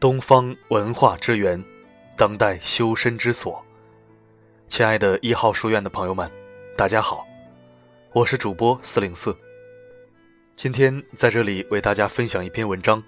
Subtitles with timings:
[0.00, 1.60] 东方文化之源，
[2.16, 3.60] 当代修身之所。
[4.68, 6.30] 亲爱的一号书院的朋友们，
[6.76, 7.26] 大家好，
[8.12, 9.36] 我是主播四零四。
[10.54, 13.02] 今天在这里为大家分享一篇文章，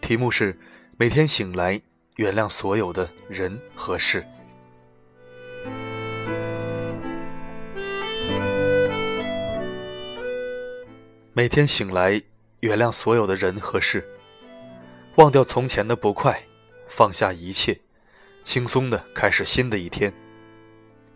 [0.00, 0.56] 题目是
[0.96, 1.82] “每天醒来，
[2.14, 4.24] 原谅所有的人和事”。
[11.34, 12.22] 每天醒来，
[12.60, 14.06] 原谅所有的人和事，
[15.16, 16.42] 忘掉从前的不快，
[16.88, 17.78] 放下一切，
[18.42, 20.12] 轻松的开始新的一天。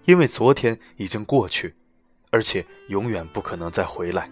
[0.04, 1.74] 因为昨天已经过去，
[2.30, 4.30] 而且永远不可能再回来。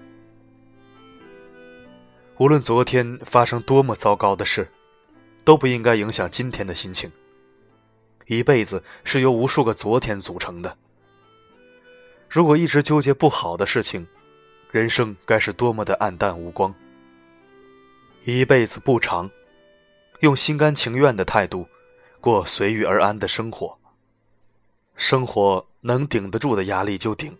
[2.37, 4.68] 无论昨天发生多么糟糕的事，
[5.45, 7.10] 都不应该影响今天的心情。
[8.26, 10.76] 一辈子是由无数个昨天组成的。
[12.28, 14.06] 如果一直纠结不好的事情，
[14.70, 16.74] 人生该是多么的暗淡无光。
[18.24, 19.30] 一辈子不长，
[20.25, 21.69] 用心甘情愿的态度，
[22.19, 23.79] 过随遇而安的生活。
[24.97, 27.37] 生活能顶得住的压力就顶，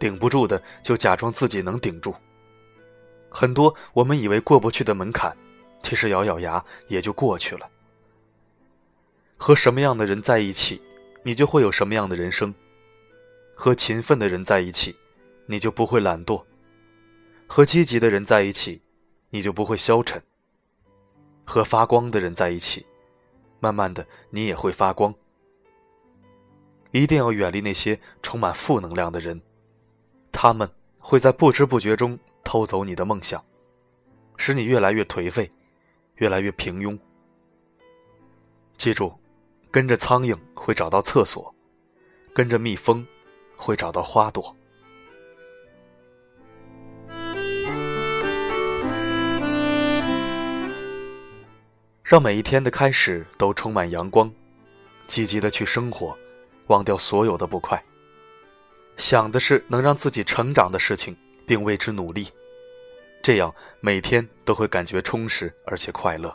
[0.00, 2.12] 顶不住的就假装自己能顶住。
[3.30, 5.36] 很多我们以为过不去的门槛，
[5.80, 7.70] 其实咬咬牙也就过去了。
[9.36, 10.82] 和什么样的人在一起，
[11.22, 12.52] 你就会有什么样的人生。
[13.54, 14.96] 和勤奋的人在一起，
[15.46, 16.44] 你就不会懒惰。
[17.46, 18.82] 和积极的人在一起，
[19.30, 20.18] 你就不会消沉；
[21.48, 22.84] 和发光的人在一起，
[23.58, 25.12] 慢慢的你也会发光。
[26.90, 29.40] 一定要远离那些充满负能量的人，
[30.30, 33.42] 他们会在不知不觉中偷走你的梦想，
[34.36, 35.50] 使你越来越颓废，
[36.16, 36.98] 越来越平庸。
[38.76, 39.18] 记住，
[39.70, 41.54] 跟着苍蝇会找到厕所，
[42.34, 43.04] 跟着蜜蜂
[43.56, 44.54] 会找到花朵。
[52.08, 54.32] 让每一天的开始都充满阳光，
[55.06, 56.16] 积极的去生活，
[56.68, 57.84] 忘掉所有的不快。
[58.96, 61.14] 想的是能让自己成长的事情，
[61.46, 62.32] 并为之努力，
[63.22, 66.34] 这样每天都会感觉充实而且快乐。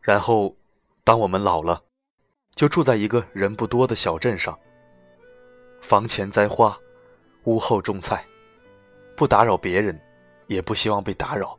[0.00, 0.56] 然后，
[1.04, 1.82] 当我们老了，
[2.54, 4.58] 就住在一个人不多的小镇上，
[5.82, 6.74] 房前栽花，
[7.44, 8.24] 屋后种菜，
[9.14, 10.00] 不打扰别人，
[10.46, 11.58] 也不希望被打扰。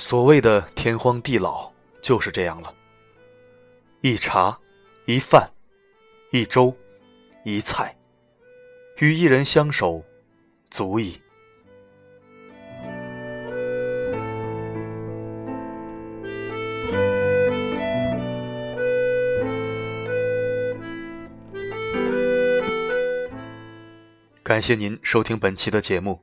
[0.00, 2.74] 所谓的天荒地老就是这样了。
[4.00, 4.58] 一茶，
[5.04, 5.46] 一饭，
[6.32, 6.74] 一粥，
[7.44, 7.94] 一菜，
[8.96, 10.02] 与一人相守，
[10.70, 11.20] 足矣。
[24.42, 26.22] 感谢您收听本期的节目。